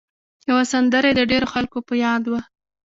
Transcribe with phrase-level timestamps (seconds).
[0.49, 2.41] یوه سندره یې د ډېرو خلکو په یاد وه.